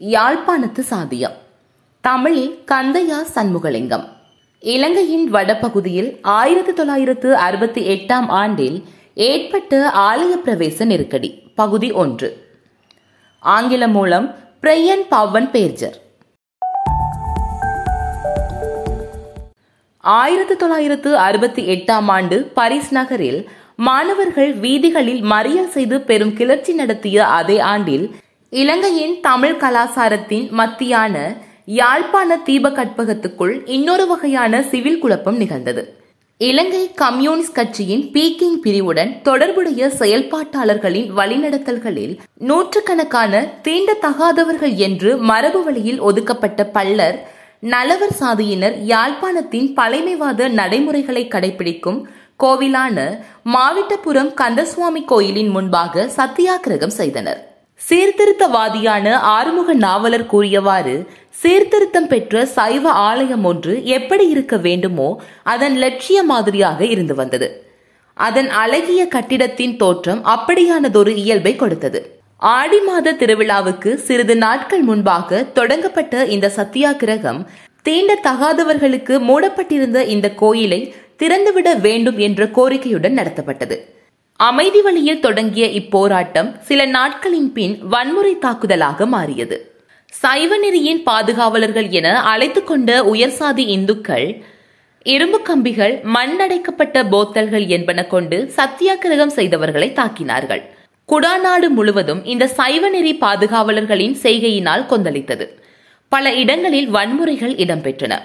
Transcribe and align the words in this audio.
யாழ்ப்பாணத்து 0.00 0.82
சாதியம். 0.90 1.32
தமிழில் 2.00 2.64
கந்தையா 2.66 3.18
சண்முகலிங்கம். 3.34 4.04
இலங்கையின் 4.60 5.30
வடபகுதியில் 5.30 6.18
ஆயிரத்தி 6.22 6.72
தொள்ளாயிரத்து 6.72 7.36
அறுபத்தி 7.36 7.82
எட்டாம் 7.88 8.28
ஆண்டில் 8.28 8.84
ஏற்பட்ட 9.14 9.92
ஆலய 9.94 10.32
பிரவேச 10.44 10.84
நெருக்கடி 10.84 11.42
பகுதி 11.54 11.92
ஒன்று. 11.92 12.46
ஆங்கிலம் 13.38 13.90
மூலம் 13.90 14.34
பிரையன் 14.62 15.06
பவன் 15.08 15.50
பேர்ஜர். 15.50 15.96
ஆயிரத்தி 19.98 20.56
தொள்ளாயிரத்து 20.56 21.16
அறுபத்தி 21.16 21.68
எட்டாம் 21.68 22.06
ஆண்டு 22.06 22.50
பாரிஸ் 22.54 22.92
நகரில் 22.92 23.50
மாணவர்கள் 23.76 24.52
வீதிகளில் 24.54 25.22
மறியல் 25.22 25.68
செய்து 25.68 26.00
பெரும் 26.00 26.32
கிளர்ச்சி 26.32 26.72
நடத்திய 26.72 27.26
அதே 27.26 27.58
ஆண்டில் 27.58 28.14
இலங்கையின் 28.52 29.20
தமிழ் 29.20 29.58
கலாசாரத்தின் 29.62 30.50
மத்தியான 30.50 31.36
யாழ்ப்பாண 31.64 32.36
தீப 32.36 32.68
கற்பகத்துக்குள் 32.68 33.62
இன்னொரு 33.64 34.06
வகையான 34.06 34.62
சிவில் 34.62 34.98
குழப்பம் 34.98 35.36
நிகழ்ந்தது. 35.36 35.94
இலங்கை 36.36 36.90
கம்யூனிஸ்ட் 36.94 37.52
கட்சியின் 37.52 38.02
பீக்கிங் 38.12 38.56
பிரிவுடன் 38.62 39.22
தொடர்புடைய 39.22 39.88
செயல்பாட்டாளர்களின் 39.98 41.10
வழிநடத்தல்களில் 41.16 42.18
நூற்றுக்கணக்கான 42.34 43.52
தீண்டத்தகாதவர்கள் 43.62 44.74
என்று 44.74 45.16
மரபு 45.16 45.64
வழியில் 45.64 46.00
ஒதுக்கப்பட்ட 46.00 46.66
பல்லர் 46.66 47.18
நலவர் 47.60 48.16
சாதியினர் 48.20 48.76
யாழ்ப்பாணத்தின் 48.84 49.74
பழைமைவாத 49.76 50.48
நடைமுறைகளை 50.48 51.28
கடைபிடிக்கும் 51.28 52.04
கோவிலான 52.38 53.18
மாவிட்டபுரம் 53.44 54.34
கந்தசுவாமி 54.36 55.04
கோயிலின் 55.04 55.48
முன்பாக 55.48 56.10
சத்தியாகிரகம் 56.16 56.96
செய்தனர். 57.00 57.49
சீர்திருத்தவாதியான 57.88 59.12
ஆறுமுக 59.36 59.74
நாவலர் 59.74 60.26
கூறியவாறு 60.26 60.94
சீர்திருத்தம் 61.40 62.06
பெற்ற 62.06 62.44
சைவ 62.46 62.84
ஆலயம் 63.08 63.44
ஒன்று 63.44 63.74
எப்படி 63.84 64.28
இருக்க 64.28 64.56
வேண்டுமோ 64.56 65.08
அதன் 65.42 65.76
லட்சிய 65.76 66.22
மாதிரியாக 66.22 66.80
இருந்து 66.84 67.14
வந்தது. 67.14 67.48
அதன் 68.14 68.50
அழகிய 68.62 69.02
கட்டிடத்தின் 69.08 69.76
தோற்றம் 69.76 70.22
அப்படியானதொரு 70.24 71.12
இயல்பை 71.16 71.56
கொடுத்தது. 71.56 72.00
ஆடி 72.36 72.80
மாத 72.80 73.12
திருவிழாவுக்கு 73.12 73.94
சிறிது 74.06 74.36
நாட்கள் 74.36 74.80
முன்பாக 74.80 75.42
தொடங்கப்பட்ட 75.58 76.24
இந்த 76.24 76.52
சத்தியாகிரகம் 76.56 77.40
தீண்டத்தகாதவர்களுக்கு 77.88 79.14
மூடப்பட்டிருந்த 79.28 80.00
இந்த 80.14 80.30
கோயிலை 80.42 80.94
திறந்துவிட 81.18 81.68
வேண்டும் 81.80 82.18
என்ற 82.18 82.44
கோரிக்கையுடன் 82.58 83.18
நடத்தப்பட்டது. 83.20 83.78
அமைதி 84.40 84.82
வழியில் 84.82 85.20
தொடங்கிய 85.20 85.66
இப்போராட்டம் 85.66 86.58
சில 86.58 86.86
நாட்களின் 86.86 87.52
பின் 87.52 87.86
வன்முறை 87.86 88.36
தாக்குதலாக 88.42 89.06
மாறியது. 89.06 89.82
சைவ 90.10 90.58
நெறியின் 90.58 91.02
பாதுகாவலர்கள் 91.02 91.88
என 91.88 92.22
அழைத்துக் 92.22 92.66
கொண்ட 92.66 93.02
உயர்சாதி 93.02 93.58
இந்துக்கள் 93.58 94.44
இரும்பு 95.02 95.42
கம்பிகள் 95.42 96.00
மண்ணடைக்கப்பட்ட 96.14 97.02
போத்தல்கள் 97.08 97.66
என்பன 97.66 98.04
கொண்டு 98.04 98.52
சத்தியாகிரகம் 98.56 99.36
செய்தவர்களை 99.36 99.92
தாக்கினார்கள். 99.92 100.62
குடாநாடு 101.08 101.68
முழுவதும் 101.68 102.24
இந்த 102.24 102.46
சைவ 102.46 102.88
நெறி 102.88 103.18
பாதுகாவலர்களின் 103.20 104.16
செய்கையினால் 104.22 104.86
கொந்தளித்தது. 104.86 105.48
பல 106.08 106.32
இடங்களில் 106.32 106.94
வன்முறைகள் 106.94 107.54
இடம்பெற்றன. 107.56 108.18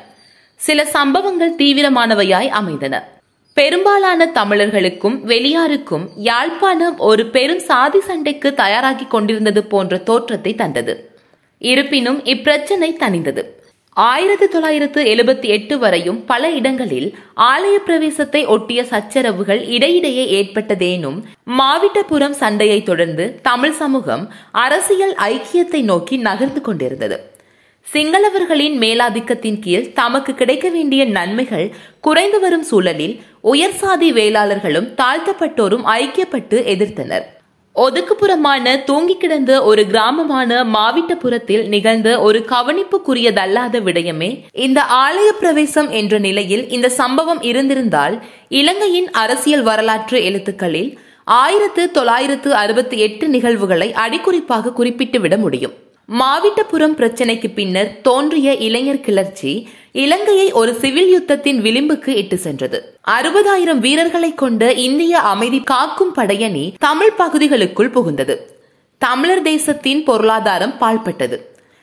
சில 0.56 0.86
சம்பவங்கள் 0.86 1.56
தீவிரமானவையாய் 1.56 2.48
அமைந்தன. 2.48 3.15
பெரும்பாலான 3.58 4.26
தமிழர்களுக்கும் 4.26 5.18
வெளியாருக்கும் 5.26 6.08
யாழ்ப்பாணம் 6.16 6.98
ஒரு 6.98 7.26
பெரும் 7.26 7.60
சாதி 7.60 8.00
சண்டைக்கு 8.00 8.54
தயாராகி 8.54 9.06
கொண்டிருந்தது 9.08 9.64
போன்ற 9.64 9.98
தோற்றத்தை 9.98 10.56
தந்தது. 10.56 10.94
இருப்பினும் 11.58 12.20
இப்பிரச்சனை 12.24 12.90
தணிந்தது. 13.04 13.44
ஆயிரத்தி 13.94 14.48
தொள்ளாயிரத்து 14.48 15.04
எழுபத்தி 15.04 15.48
எட்டு 15.48 15.78
வரையும் 15.78 16.26
பல 16.26 16.50
இடங்களில் 16.50 17.08
ஆலய 17.36 17.76
பிரவேசத்தை 17.86 18.46
ஒட்டிய 18.46 18.84
சச்சரவுகள் 18.84 19.62
இடையிடையே 19.68 20.26
ஏற்பட்டதேனும் 20.40 21.24
மாவிட்டபுரம் 21.60 22.38
சண்டையை 22.42 22.84
தொடர்ந்து 22.84 23.40
தமிழ் 23.42 23.72
சமூகம் 23.72 24.26
அரசியல் 24.52 25.16
ஐக்கியத்தை 25.16 25.84
நோக்கி 25.84 26.18
நகர்ந்து 26.18 26.62
கொண்டிருந்தது. 26.62 27.35
சிங்களவர்களின் 27.94 28.76
மேலாதிக்கத்தின் 28.84 29.60
கீழ் 29.60 29.92
தமக்கு 29.94 30.34
கிடைக்க 30.34 30.70
வேண்டிய 30.70 31.06
நன்மைகள் 31.06 31.74
குறைந்து 32.02 32.40
வரும் 32.40 32.64
சூழலில் 32.64 33.22
உயர் 33.42 33.74
சாதி 33.74 34.12
வேளாளர்களும் 34.14 34.88
தாழ்த்தப்பட்டோரும் 35.02 35.86
ஐக்கியப்பட்டு 35.86 36.58
எதிர்த்தனர். 36.74 37.26
ஒதுக்குப்புறமான 37.76 38.84
தூங்கி 38.84 39.18
கிடந்த 39.18 39.64
ஒரு 39.64 39.86
கிராமமான 39.86 40.64
மாவிட்டபுரத்தில் 40.64 41.68
நிகழ்ந்த 41.68 42.22
ஒரு 42.22 42.46
கவனிப்புக்குரியதல்லாத 42.50 43.82
விடயமே 43.88 44.44
இந்த 44.52 44.82
ஆலய 44.82 45.32
பிரவேசம் 45.40 45.90
என்ற 45.90 46.18
நிலையில் 46.18 46.70
இந்த 46.70 46.90
சம்பவம் 46.90 47.42
இருந்திருந்தால் 47.42 48.24
இலங்கையின் 48.50 49.12
அரசியல் 49.12 49.64
வரலாற்று 49.64 50.24
எழுத்துக்களில் 50.24 51.00
ஆயிரத்து 51.24 51.92
தொள்ளாயிரத்து 51.92 52.54
அறுபத்தி 52.54 52.98
எட்டு 52.98 53.28
நிகழ்வுகளை 53.28 53.94
அடிக்குறிப்பாக 53.94 54.74
குறிப்பிட்டு 54.74 55.20
விட 55.20 55.38
முடியும். 55.38 55.76
மாவிட்டபுரம் 56.12 56.96
பிரச்சினைக்கு 56.98 57.54
பின்னர் 57.54 58.02
தோன்றிய 58.02 58.56
இளைஞர் 58.56 59.00
கிளர்ச்சி 59.00 59.70
இலங்கையை 59.92 60.52
ஒரு 60.52 60.74
சிவில் 60.74 61.10
யுத்தத்தின் 61.14 61.60
விளிம்புக்கு 61.60 62.08
இட்டு 62.08 62.38
சென்றது. 62.38 62.98
அறுபதாயிரம் 63.08 63.78
வீரர்களை 63.78 64.34
கொண்ட 64.34 64.74
இந்திய 64.74 65.20
அமைதி 65.20 65.62
காக்கும் 65.62 66.14
படையணி 66.16 66.74
தமிழ் 66.80 67.14
பகுதிகளுக்குள் 67.18 67.92
புகுந்தது. 67.92 68.36
தமிழர் 68.98 69.42
தேசத்தின் 69.42 70.04
பொருளாதாரம் 70.04 70.76
பாழ்பட்டது. 70.80 71.40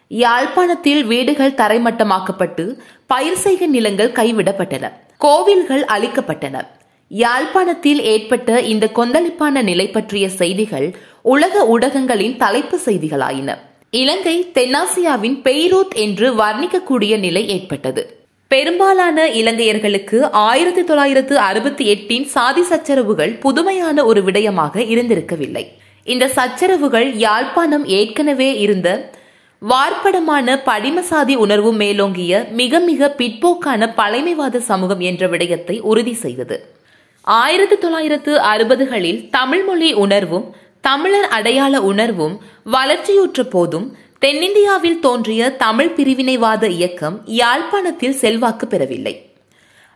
யாழ்ப்பாணத்தில் 0.09 1.05
வீடுகள் 1.05 1.59
தரைமட்டமாக்கப்பட்டு 1.63 2.79
பயிர் 3.07 3.37
செய்க 3.37 3.67
நிலங்கள் 3.67 4.13
கைவிடப்பட்டன. 4.13 4.93
கோவில்கள் 5.19 5.85
அழிக்கப்பட்டன. 5.85 6.67
யாழ்ப்பாணத்தில் 7.09 8.03
ஏற்பட்ட 8.03 8.61
இந்த 8.61 8.91
கொந்தளிப்பான 8.95 9.63
நிலை 9.63 9.89
பற்றிய 9.89 10.29
செய்திகள் 10.29 10.97
உலக 11.23 11.67
ஊடகங்களின் 11.67 12.37
தலைப்பு 12.37 12.81
செய்திகளாயின. 12.85 13.71
இலங்கை 13.95 14.51
தென்னாசியாவின் 14.55 15.35
பெய்ரூத் 15.43 15.95
என்று 15.95 16.35
வர்ணிக்கக்கூடிய 16.35 17.19
நிலை 17.19 17.49
ஏற்பட்டது. 17.49 18.03
பெரும்பாலான 18.49 19.27
இலங்கையர்களுக்கு 19.31 20.29
ஆயிரத்தி 20.31 20.85
தொள்ளாயிரத்து 20.85 21.39
அறுபத்தி 21.39 21.87
எட்டின் 21.87 22.25
சாதி 22.25 22.63
சச்சரவுகள் 22.63 23.39
புதுமையான 23.39 24.05
ஒரு 24.05 24.21
விடயமாக 24.21 24.85
இருந்திருக்கவில்லை. 24.95 25.65
இந்த 26.05 26.29
சச்சரவுகள் 26.29 27.13
யாழ்ப்பாணம் 27.17 27.85
ஏற்கனவே 27.87 28.59
இருந்த 28.59 29.11
வார்ப்படமான 29.59 30.57
படிமசாதி 30.65 31.35
உணர்வு 31.35 31.73
மேலோங்கிய 31.73 32.47
மிக 32.51 32.79
மிக 32.79 33.15
பிற்போக்கான 33.19 33.93
பழமைவாத 33.95 34.61
சமூகம் 34.61 35.01
என்ற 35.01 35.27
விடயத்தை 35.27 35.81
உறுதி 35.81 36.13
செய்தது. 36.15 36.75
ஆயிரத்தி 37.21 37.79
தொள்ளாயிரத்து 37.79 38.39
அறுபதுகளில் 38.39 39.29
தமிழ்மொழி 39.31 39.93
உணர்வும் 39.93 40.55
தமிழர் 40.85 41.29
அடையாள 41.29 41.81
உணர்வும் 41.81 42.41
வளர்ச்சியுற்ற 42.65 43.43
போதும் 43.43 43.97
தென்னிந்தியாவில் 44.19 44.99
தோன்றிய 44.99 45.51
தமிழ் 45.57 45.93
பிரிவினைவாத 45.97 46.69
இயக்கம் 46.69 47.23
யாழ்ப்பாணத்தில் 47.25 48.19
செல்வாக்கு 48.23 48.67
பெறவில்லை. 48.67 49.31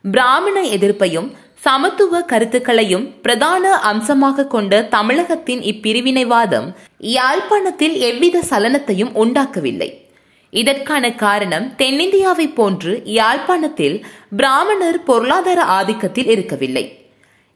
பிராமண 0.03 0.61
எதிர்ப்பையும் 0.61 1.29
சமத்துவ 1.55 2.21
கருத்துக்களையும் 2.23 3.21
பிரதான 3.23 3.73
அம்சமாக 3.73 4.47
கொண்ட 4.47 4.83
தமிழகத்தின் 4.83 5.61
இப்பிரிவினைவாதம் 5.61 6.69
யாழ்ப்பாணத்தில் 6.99 7.97
எவ்வித 7.99 8.43
சலனத்தையும் 8.51 9.15
உண்டாக்கவில்லை. 9.15 9.91
இதற்கான 10.51 11.15
காரணம் 11.25 11.67
தென்னிந்தியாவை 11.79 12.55
போன்று 12.55 13.03
யாழ்ப்பாணத்தில் 13.05 14.07
பிராமணர் 14.37 15.03
பொருளாதார 15.03 15.63
ஆதிக்கத்தில் 15.79 16.27
இருக்கவில்லை. 16.27 17.06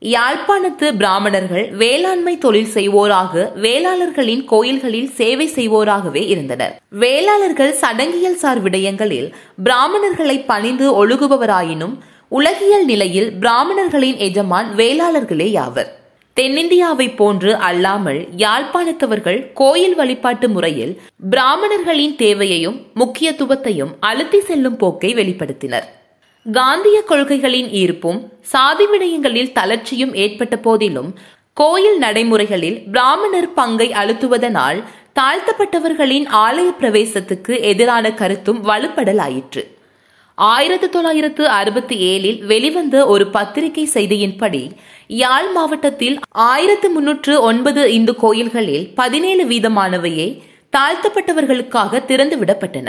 யாழ்ப்பாணத்து 0.02 0.96
பிராமணர்கள் 0.96 1.70
வேளாண்மை 1.70 2.38
தொழில் 2.38 2.70
செய்வோராக 2.74 3.52
வேளாளர்களின் 3.54 4.44
கோயில்களில் 4.44 5.10
சேவை 5.10 5.46
செய்வோராகவே 5.48 6.22
இருந்தனர். 6.26 6.80
வேளாளர்கள் 6.90 7.72
சடங்கியல் 7.72 8.34
சார் 8.34 8.62
விடயங்களில் 8.62 9.32
பிராமணர்களை 9.64 10.46
பணிந்து 10.46 11.06
ஒழுகுபவராயினும் 11.06 11.94
உலகியல் 12.28 12.84
நிலையில் 12.84 13.32
பிராமணர்களின் 13.32 14.16
எஜமான் 14.16 14.74
வேளாளர்களே 14.74 15.48
யாவர். 15.50 15.92
தென்னிந்தியாவை 16.36 17.16
போன்று 17.16 17.56
அல்லாமல் 17.56 18.26
யாழ்ப்பாணத்தவர்கள் 18.36 19.52
கோயில் 19.52 19.94
வழிபாட்டு 19.94 20.48
முறையில் 20.48 21.00
பிராமணர்களின் 21.30 22.16
தேவையையும் 22.16 22.86
முக்கியத்துவத்தையும் 22.94 23.94
அழுத்தி 24.00 24.40
செல்லும் 24.40 24.76
போக்கை 24.76 25.14
வெளிப்படுத்தினர். 25.14 25.88
காந்திய 26.46 27.02
கொள்கைகளின் 27.08 27.68
ஈர்ப்பும் 27.80 28.20
சாதி 28.42 28.84
விடயங்களில் 28.86 29.52
தளர்ச்சியும் 29.52 30.14
ஏற்பட்ட 30.14 30.56
போதிலும் 30.56 31.10
கோயில் 31.52 31.98
நடைமுறைகளில் 31.98 32.78
பிராமணர் 32.90 33.52
பங்கை 33.52 33.88
அழுத்துவதனால் 33.90 34.78
தாழ்த்தப்பட்டவர்களின் 35.20 36.26
ஆலய 36.44 36.70
பிரவேசத்துக்கு 36.80 37.60
எதிரான 37.60 38.12
கருத்தும் 38.12 38.64
வலுப்படலாயிற்று. 38.64 39.62
ஆயிரத்தி 40.34 40.88
தொள்ளாயிரத்து 40.88 41.48
அறுபத்தி 41.48 41.96
ஏழில் 42.10 42.44
வெளிவந்த 42.44 43.06
ஒரு 43.06 43.26
பத்திரிகை 43.26 43.88
செய்தியின்படி 43.94 44.70
யாழ் 45.06 45.50
மாவட்டத்தில் 45.52 46.18
ஆயிரத்து 46.30 46.90
முன்னூற்று 46.90 47.40
ஒன்பது 47.40 47.92
இந்து 47.92 48.14
கோயில்களில் 48.16 48.90
பதினேழு 48.94 49.44
வீதமானவையே 49.44 50.28
தாழ்த்தப்பட்டவர்களுக்காக 50.76 52.02
திறந்துவிடப்பட்டன. 52.10 52.88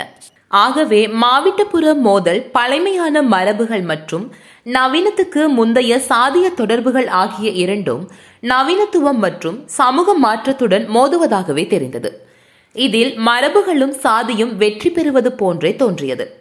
ஆகவே 0.51 1.07
மாவிட்டபுர 1.07 1.93
மோதல் 1.95 2.41
பழமையான 2.51 3.21
மரபுகள் 3.21 3.83
மற்றும் 3.83 4.25
நவீனத்துக்கு 4.65 5.47
முந்தைய 5.47 6.01
சாதிய 6.09 6.53
தொடர்புகள் 6.53 7.07
ஆகிய 7.07 7.49
இரண்டும் 7.49 8.11
நவீனத்துவம் 8.41 9.21
மற்றும் 9.25 9.63
சமூக 9.65 10.15
மாற்றத்துடன் 10.23 10.85
மோதுவதாகவே 10.95 11.67
தெரிந்தது. 11.67 12.29
இதில் 12.73 13.17
மரபுகளும் 13.19 13.95
சாதியும் 14.03 14.55
வெற்றி 14.55 14.89
பெறுவது 14.89 15.31
போன்றே 15.31 15.75
தோன்றியது. 15.75 16.39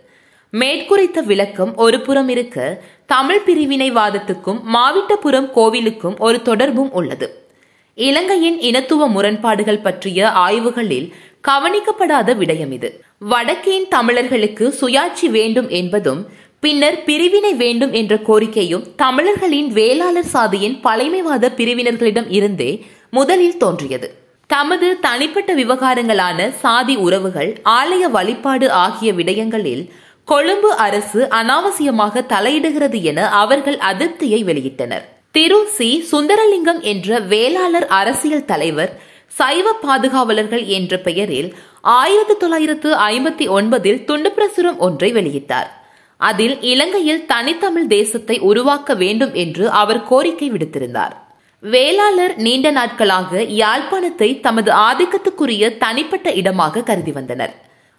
மேற்குறித்த 0.51 1.21
விளக்கம் 1.21 1.77
ஒரு 1.77 2.01
புறம் 2.01 2.29
இருக்க 2.29 2.83
தமிழ் 3.07 3.43
பிரிவினைவாதத்துக்கும் 3.47 4.61
மாவிட்டபுரம் 4.75 5.49
கோவிலுக்கும் 5.55 6.19
ஒரு 6.19 6.43
தொடர்பும் 6.43 6.93
உள்ளது. 6.93 7.49
இலங்கையின் 7.95 8.59
இனத்துவ 8.61 9.09
முரண்பாடுகள் 9.09 9.81
பற்றிய 9.81 10.29
ஆய்வுகளில் 10.31 11.13
கவனிக்கப்படாத 11.45 12.35
விடயம் 12.35 12.73
இது. 12.73 13.05
வடக்கேன் 13.31 13.89
தமிழர்களுக்கு 13.89 14.75
சுயாட்சி 14.81 15.31
வேண்டும் 15.31 15.69
என்பதும் 15.69 16.29
பின்னர் 16.61 17.05
பிரிவினை 17.05 17.55
வேண்டும் 17.55 17.93
என்ற 17.93 18.17
கோரிக்கையும் 18.17 18.95
தமிழர்களின் 18.97 19.73
வேளாளர் 19.73 20.25
சாதியின் 20.25 20.81
பழைமைவாத 20.83 21.49
பிரிவினர்களிடம் 21.57 22.27
இருந்தே 22.29 22.87
முதலில் 23.11 23.57
தோன்றியது. 23.57 24.15
தமது 24.47 24.99
தனிப்பட்ட 25.01 25.55
விவகாரங்களான 25.55 26.51
சாதி 26.51 26.97
உறவுகள் 26.97 27.61
ஆலய 27.65 28.11
வழிபாடு 28.11 28.71
ஆகிய 28.71 29.13
விடயங்களில் 29.13 29.91
கொழும்பு 30.25 30.75
அரசு 30.75 31.29
அனாவசியமாக 31.31 32.25
தலையிடுகிறது 32.29 33.03
என 33.03 33.29
அவர்கள் 33.29 33.79
அதிருப்தியை 33.79 34.45
வெளியிட்டனர். 34.45 35.05
திரு. 35.31 35.67
சி. 35.67 36.05
சுந்தரலிங்கம் 36.13 36.81
என்ற 36.81 37.19
வேளாளர் 37.19 37.87
அரசியல் 37.87 38.45
தலைவர் 38.45 39.03
சைவ 39.39 39.73
பாதுகாவலர்கள் 39.83 40.65
என்ற 40.77 40.99
பெயரில் 40.99 41.51
ஆயிரத்தி 41.81 42.37
தொள்ளாயிரத்து 42.37 42.91
ஐம்பத்தி 43.11 43.47
ஒன்பதில் 43.49 44.05
துண்டு 44.05 44.31
பிரசுரம் 44.37 44.77
ஒன்றை 44.77 45.13
வெளியிட்டார். 45.13 45.71
அதில் 46.17 46.57
இலங்கையில் 46.73 47.27
தனித்தமிழ் 47.27 47.87
தேசத்தை 47.87 48.39
உருவாக்க 48.39 48.95
வேண்டும் 48.95 49.35
என்று 49.35 49.71
அவர் 49.71 50.03
கோரிக்கை 50.03 50.51
விடுத்திருந்தார். 50.51 51.15
வேளாளர் 51.63 52.35
நீண்ட 52.37 52.71
நாட்களாக 52.71 53.41
யாழ்ப்பாணத்தை 53.63 54.41
தமது 54.41 54.73
ஆதிக்கத்துக்குரிய 54.73 55.79
தனிப்பட்ட 55.79 56.33
இடமாக 56.33 56.83
கருதி 56.83 57.13
வந்தனர். 57.13 57.55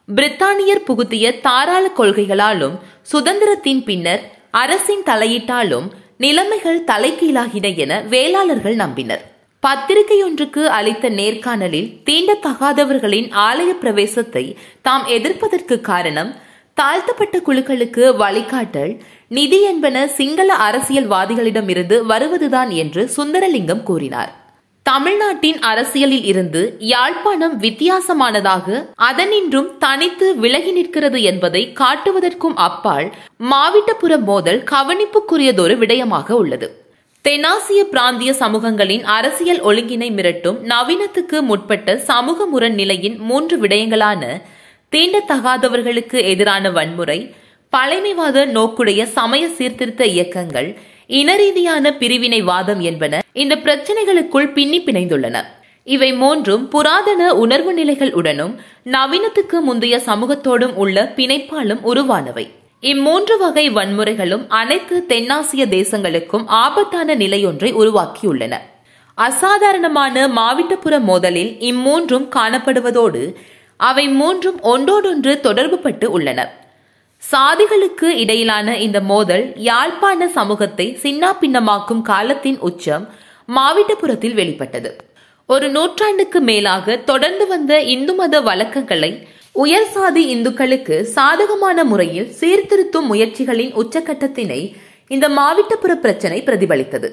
பிரித்தானியர் 0.08 0.86
புகுத்திய 0.88 1.26
தாராள 1.40 1.84
கொள்கைகளாலும் 1.98 2.78
சுதந்திரத்தின் 3.12 3.84
பின்னர் 3.84 4.24
அரசின் 4.52 5.04
தலையீட்டாலும் 5.06 5.90
நிலைமைகள் 6.18 6.86
தலைகீழாகின 6.88 7.76
என 7.78 8.02
வேளாளர்கள் 8.10 8.76
நம்பினர். 8.76 9.24
பத்திரிகையொன்றுக்கு 9.66 10.64
அளித்த 10.66 11.10
நேர்காணலில் 11.10 12.02
தீண்டத்தகாதவர்களின் 12.06 13.28
ஆலய 13.34 13.72
பிரவேசத்தை 13.82 14.56
தாம் 14.82 15.06
எதிர்ப்பதற்கு 15.06 15.82
காரணம் 15.82 16.36
தாழ்த்தப்பட்ட 16.74 17.38
குழுக்களுக்கு 17.38 18.16
வழிகாட்டல் 18.16 19.00
நிதி 19.28 19.62
என்பன 19.62 20.08
சிங்கள 20.08 20.58
அரசியல்வாதிகளிடமிருந்து 20.58 22.02
வருவதுதான் 22.02 22.70
என்று 22.70 23.10
சுந்தரலிங்கம் 23.18 23.84
கூறினார். 23.84 24.36
தமிழ்நாட்டின் 24.84 25.60
அரசியலில் 25.60 26.24
இருந்து 26.24 26.78
யாழ்ப்பாணம் 26.80 27.60
வித்தியாசமானதாக 27.60 28.88
அதனின்றும் 28.98 29.78
தனித்து 29.78 30.36
விலகி 30.36 30.72
நிற்கிறது 30.72 31.22
என்பதை 31.22 31.74
காட்டுவதற்கும் 31.74 32.54
அப்பால் 32.54 33.14
மாவிட்டபுர 33.40 34.20
மோதல் 34.20 34.64
கவனிப்புக்குரியதொரு 34.64 35.78
விடயமாக 35.78 36.32
உள்ளது. 36.32 36.81
தென்னாசிய 37.26 37.84
பிராந்திய 37.84 38.32
சமூகங்களின் 38.34 39.04
அரசியல் 39.16 39.60
ஒழுங்கினை 39.64 40.08
மிரட்டும் 40.12 40.56
நவீனத்துக்கு 40.62 41.42
முற்பட்ட 41.42 41.98
சமூக 41.98 42.46
முரண்நிலையின் 42.46 43.18
மூன்று 43.20 43.56
விடயங்களான 43.58 44.22
தீண்டத்தகாதவர்களுக்கு 44.92 46.18
எதிரான 46.24 46.72
வன்முறை 46.72 47.18
பழமைவாத 47.70 48.46
நோக்குடைய 48.46 49.04
சமய 49.18 49.48
சீர்திருத்த 49.48 50.06
இயக்கங்கள் 50.06 50.70
இனரீதியான 51.20 51.92
பிரிவினைவாதம் 52.00 52.80
என்பன 52.80 53.22
இந்த 53.34 53.56
பிரச்சனைகளுக்குள் 53.56 54.54
பின்னி 54.54 54.80
பிணைந்துள்ளன. 54.80 55.38
இவை 55.84 56.14
மூன்றும் 56.14 56.68
புராதன 56.68 57.30
உணர்வு 57.34 57.74
நிலைகள் 57.74 58.14
உடனும் 58.14 58.56
நவீனத்துக்கு 58.86 59.60
முந்தைய 59.60 59.98
சமூகத்தோடும் 60.06 60.74
உள்ள 60.74 61.14
பிணைப்பாலும் 61.16 61.84
உருவானவை. 61.84 62.48
இம்மூன்று 62.84 63.38
வகை 63.38 63.70
வன்முறைகளும் 63.70 64.46
அனைத்து 64.50 65.06
தென்னாசிய 65.08 65.64
தேசங்களுக்கும் 65.70 66.46
ஆபத்தான 66.46 67.16
நிலையொன்றை 67.16 67.70
உருவாக்கியுள்ளன. 67.74 68.54
அசாதாரணமான 69.16 70.28
மாவிட்டப்புற 70.28 70.96
மோதலில் 71.10 71.52
இம்மூன்றும் 71.70 72.26
காணப்படுவதோடு 72.36 73.36
அவை 73.78 74.08
மூன்றும் 74.08 74.62
ஒன்றோடொன்று 74.62 75.40
தொடர்பு 75.40 75.78
பட்டு 75.78 76.12
உள்ளன. 76.12 76.40
சாதிகளுக்கு 77.24 78.04
இடையிலான 78.04 78.78
இந்த 78.78 79.00
மோதல் 79.00 79.46
யாழ்ப்பாண 79.56 80.28
சமூகத்தை 80.28 80.98
சின்னாபின்னமாக்கும் 81.02 82.02
காலத்தின் 82.02 82.60
உச்சம் 82.60 83.06
மாவிட்டபுரத்தில் 83.48 84.34
வெளிப்பட்டது. 84.34 84.96
ஒரு 85.46 85.70
நூற்றாண்டுக்கு 85.70 86.40
மேலாக 86.40 86.96
தொடர்ந்து 86.96 87.48
வந்த 87.48 87.82
இந்து 87.82 88.14
மத 88.14 88.42
வழக்கங்களை 88.42 89.28
உயர் 89.56 89.90
சாதி 89.94 90.22
இந்துக்களுக்கு 90.30 90.96
சாதகமான 91.16 91.84
முறையில் 91.84 92.30
சீர்திருத்தும் 92.40 93.08
முயற்சிகளின் 93.12 93.74
உச்சகட்டத்தினை 93.74 94.60
இந்த 95.08 95.30
மாவிட்டபுர 95.30 95.92
பிரச்சனை 95.96 96.42
பிரதிபலித்தது. 96.42 97.10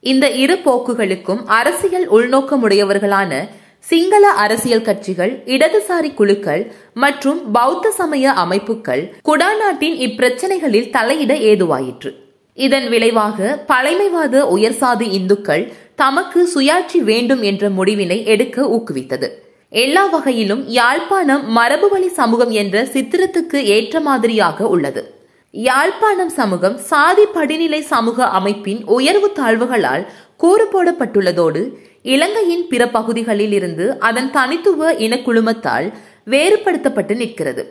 இந்த 0.00 0.30
இரு 0.30 0.56
போக்குகளுக்கும் 0.64 1.42
அரசியல் 1.46 2.06
உள்நோக்கமுடையவர்களான 2.10 3.48
சிங்கள 3.80 4.28
அரசியல் 4.44 4.82
கட்சிகள் 4.82 5.32
இடதுசாரி 5.46 6.14
குழுக்கள் 6.14 6.62
மற்றும் 6.94 7.40
பௌத்த 7.52 7.90
சமய 7.90 8.32
அமைப்புகள் 8.32 9.02
குடாநாட்டின் 9.28 9.98
இப்பிரச்சனைகளில் 10.06 10.90
தலையிட 10.90 11.32
ஏதுவாயிற்று. 11.50 12.12
இதன் 12.54 12.88
விளைவாக 12.88 13.64
பழமைவாத 13.66 14.46
உயர்சாதி 14.56 15.08
இந்துக்கள் 15.18 15.72
தமக்கு 15.94 16.40
சுயாட்சி 16.54 17.00
வேண்டும் 17.10 17.42
என்ற 17.42 17.68
முடிவினை 17.68 18.24
எடுக்க 18.24 18.62
ஊக்குவித்தது. 18.76 19.28
எல்லா 19.72 20.02
வகையிலும் 20.06 20.62
யாழ்ப்பாணம் 20.66 21.42
மரபுவழி 21.56 22.06
சமூகம் 22.18 22.50
என்ற 22.50 22.84
சித்திரத்துக்கு 22.84 23.58
ஏற்ற 23.74 24.00
மாதிரியாக 24.00 24.68
உள்ளது. 24.68 25.02
யாழ்ப்பாணம் 25.50 26.28
சமூகம் 26.28 26.76
சாதி 26.78 27.24
படிநிலை 27.26 27.80
சமூக 27.80 28.28
அமைப்பின் 28.38 28.80
உயர்வு 28.96 29.28
தாழ்வுகளால் 29.38 30.04
கூறு 30.36 30.64
போடப்பட்டுள்ளதோடு 30.72 31.62
இலங்கையின் 32.02 32.64
பிற 32.68 32.82
பகுதிகளில் 32.88 33.52
இருந்து 33.52 33.98
அதன் 33.98 34.30
தனித்துவ 34.30 34.92
இனக்குழுமத்தால் 35.06 35.88
வேறுபடுத்தப்பட்டு 36.30 37.16
நிற்கிறது. 37.16 37.64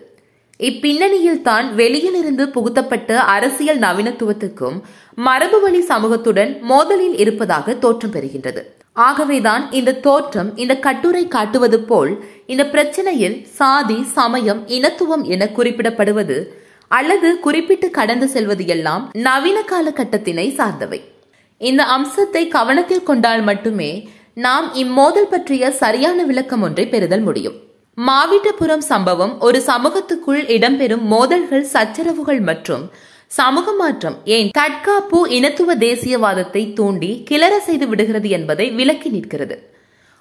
இப்பின்னணியில் 0.60 1.42
தான் 1.42 1.68
வெளியிலிருந்து 1.76 2.50
புகுத்தப்பட்ட 2.50 3.20
அரசியல் 3.36 3.80
நவீனத்துவத்துக்கும் 3.80 4.78
மரபுவழி 5.26 5.82
சமூகத்துடன் 5.92 6.54
மோதலில் 6.70 7.18
இருப்பதாக 7.18 7.74
தோற்றம் 7.74 8.12
பெறுகின்றது. 8.12 8.64
ஆகவேதான் 9.06 9.64
இந்த 9.72 9.98
தோற்றம் 10.06 10.50
இந்த 10.56 10.74
கட்டுரை 10.86 11.24
காட்டுவது 11.28 11.80
போல் 11.80 12.12
இந்த 12.46 12.64
பிரச்சனையில் 12.74 13.38
சாதி 13.58 13.98
சமயம் 14.18 14.62
இனத்துவம் 14.68 15.24
என 15.34 15.46
குறிப்பிடப்படுவது 15.58 16.38
அல்லது 16.92 17.30
குறிப்பிட்டு 17.40 17.88
கடந்து 17.90 18.28
செல்வது 18.28 18.66
எல்லாம் 18.68 19.04
நவீன 19.28 19.58
காலகட்டத்தினை 19.72 20.48
சார்ந்தவை. 20.56 21.00
இந்த 21.62 21.84
அம்சத்தை 21.98 22.44
கவனத்தில் 22.48 23.04
கொண்டால் 23.04 23.44
மட்டுமே 23.44 23.92
நாம் 24.46 24.68
இம்மோதல் 24.74 25.30
பற்றிய 25.30 25.72
சரியான 25.72 26.24
விளக்கம் 26.24 26.62
ஒன்றை 26.62 26.86
பெறுதல் 26.88 27.22
முடியும். 27.22 27.58
மாவீட்டபுரம் 27.98 28.86
சம்பவம் 28.92 29.34
ஒரு 29.40 29.60
சமூகத்துக்குள் 29.68 30.42
இடம்பெறும் 30.56 31.06
மோதல்கள் 31.14 31.66
சச்சரவுகள் 31.74 32.42
மற்றும் 32.50 32.84
சமூக 33.32 33.72
மாற்றம் 33.72 34.18
ஏன் 34.36 34.50
தற்காப்பு 34.50 35.20
இனத்துவ 35.38 35.76
தேசியவாதத்தை 35.76 36.62
தூண்டி 36.74 37.10
கிளற 37.30 37.54
செய்து 37.58 37.88
விடுகிறது 37.88 38.30
என்பதை 38.30 38.68
விளக்கி 38.72 39.10
நிற்கிறது. 39.10 39.56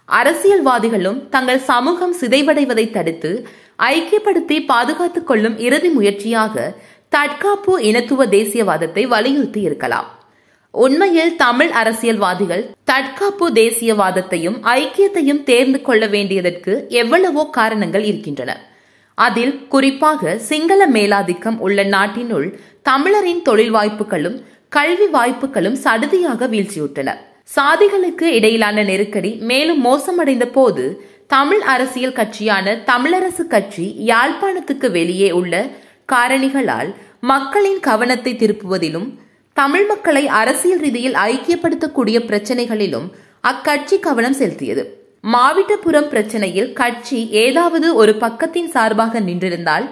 அரசியல்வாதிகளும் 0.08 1.28
தங்கள் 1.28 1.62
சமூகம் 1.70 2.14
சிதைவடைவதை 2.20 2.90
தடுத்து 2.90 3.30
ஐக்கியப்படுத்தி 3.92 4.66
பாதுகாத்துக் 4.66 5.26
கொள்ளும் 5.26 5.56
இறுதி 5.58 5.88
முயற்சியாக 5.88 6.74
தற்காப்பு 7.08 7.82
இனத்துவ 7.82 8.26
தேசியவாதத்தை 8.26 9.02
வலியுறுத்தி 9.06 9.60
இருக்கலாம். 9.60 10.08
உண்மையில் 10.74 11.36
தமிழ் 11.36 11.72
அரசியல்வாதிகள் 11.80 12.64
தற்காப்பு 12.84 13.46
தேசியவாதத்தையும் 13.50 14.58
ஐக்கியத்தையும் 14.80 15.42
தேர்ந்து 15.42 15.82
கொள்ள 15.82 16.06
வேண்டியதற்கு 16.06 16.72
எவ்வளவோ 17.02 17.44
காரணங்கள் 17.58 18.04
இருக்கின்றன. 18.04 18.52
அதில் 19.18 19.66
குறிப்பாக 19.68 20.36
சிங்கள 20.38 20.88
மேலாதிக்கம் 20.88 21.58
உள்ள 21.58 21.84
நாட்டினுள் 21.84 22.48
தமிழரின் 22.82 23.42
தொழில் 23.42 23.70
வாய்ப்புகளும் 23.70 24.36
கல்வி 24.68 25.06
வாய்ப்புகளும் 25.06 25.78
சடுதியாக 25.84 26.48
வீழ்ச்சியுற்றன 26.48 27.12
சாதிகளுக்கு 27.54 28.22
இடையிலான 28.22 28.82
நெருக்கடி 28.82 29.36
மேலும் 29.40 29.84
மோசமடைந்த 29.84 30.46
போது 30.46 30.84
தமிழ் 31.26 31.60
அரசியல் 31.60 32.12
கட்சியான 32.12 32.74
தமிழரசு 32.86 33.44
கட்சி 33.48 33.94
யாழ்ப்பாணத்துக்கு 34.06 34.90
வெளியே 34.90 35.30
உள்ள 35.30 35.54
காரணிகளால் 36.12 36.94
மக்களின் 37.20 37.80
கவனத்தை 37.80 38.34
திருப்புவதிலும் 38.34 39.08
தமிழ் 39.52 39.86
மக்களை 39.86 40.26
அரசியல் 40.26 40.78
ரீதியில் 40.78 41.14
ஐக்கியப்படுத்தக்கூடிய 41.14 42.18
பிரச்சனைகளிலும் 42.28 43.08
அக்கட்சி 43.40 43.98
கவனம் 43.98 44.32
செலுத்தியது. 44.32 45.05
மாவிட்டபுரம் 45.34 46.08
பிரச்சனையில் 46.10 46.72
கட்சி 46.72 47.18
ஏதாவது 47.44 47.88
ஒரு 48.00 48.12
பக்கத்தின் 48.24 48.68
சார்பாக 48.74 49.20
நின்றிருந்தால் 49.20 49.86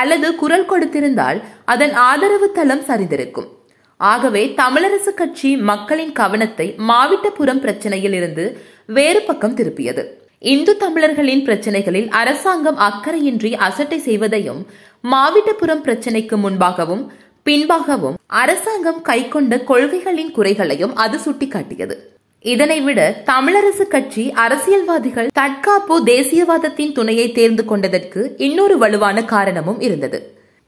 அல்லது 0.00 0.28
குரல் 0.34 0.66
கொடுத்திருந்தால் 0.70 1.38
அதன் 1.72 1.94
ஆதரவு 2.10 2.48
தளம் 2.58 2.84
சரிந்திருக்கும். 2.88 3.48
ஆகவே 4.00 4.42
தமிழரசு 4.60 5.12
கட்சி 5.20 5.50
மக்களின் 5.70 6.12
கவனத்தை 6.12 6.66
மாவிட்டபுரம் 6.90 7.62
பிரச்சனையில் 7.64 8.16
இருந்து 8.20 8.44
வேறு 8.98 9.22
பக்கம் 9.22 9.56
திருப்பியது. 9.56 10.04
இந்து 10.54 10.72
தமிழர்களின் 10.76 11.46
பிரச்சனைகளில் 11.46 12.10
அரசாங்கம் 12.20 12.78
அக்கறையின்றி 12.88 13.50
அசட்டை 13.68 13.98
செய்வதையும் 14.08 14.60
மாவிட்டபுரம் 15.14 15.86
பிரச்சனைக்கு 15.86 16.38
முன்பாகவும் 16.44 17.02
பின்பாகவும் 17.46 18.18
அரசாங்கம் 18.42 19.02
கைக்கொண்ட 19.08 19.56
கொள்கைகளின் 19.70 20.32
குறைகளையும் 20.38 20.94
அது 21.04 21.18
சுட்டிக்காட்டியது. 21.26 21.96
இதனை 22.44 22.80
விட 22.80 23.00
தமிழரசு 23.26 23.84
கட்சி 23.88 24.30
அரசியல்வாதிகள் 24.32 25.30
தற்காப்பு 25.34 26.04
தேசியவாதத்தின் 26.04 26.92
துணையை 26.92 27.32
தேர்ந்து 27.32 27.64
கொண்டதற்கு 27.64 28.34
இன்னொரு 28.36 28.78
வலுவான 28.78 29.24
காரணமும் 29.24 29.80
இருந்தது. 29.80 30.18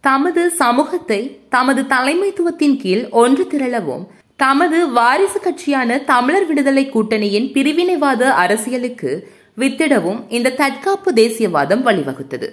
தமது 0.00 0.50
சமூகத்தை 0.50 1.20
தமது 1.50 1.82
தலைமைத்துவத்தின் 1.82 2.76
கீழ் 2.76 3.04
ஒன்று 3.10 3.46
திரளவும் 3.50 4.04
தமது 4.36 4.88
வாரிசு 4.88 5.40
கட்சியான 5.40 5.98
தமிழர் 6.04 6.46
விடுதலை 6.46 6.84
கூட்டணியின் 6.88 7.48
பிரிவினைவாத 7.52 8.22
அரசியலுக்கு 8.44 9.28
வித்திடவும் 9.58 10.20
இந்த 10.28 10.50
தற்காப்பு 10.50 11.12
தேசியவாதம் 11.12 11.84
வழிவகுத்தது. 11.86 12.48